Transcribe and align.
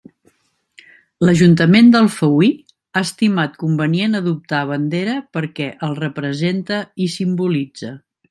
L'Ajuntament 1.27 1.91
d'Alfauir 1.95 2.47
ha 2.95 3.03
estimat 3.09 3.59
convenient 3.65 4.21
adoptar 4.21 4.63
bandera 4.71 5.15
perquè 5.37 5.69
el 5.89 5.95
represente 6.01 6.83
i 7.09 7.13
simbolitze. 7.19 7.93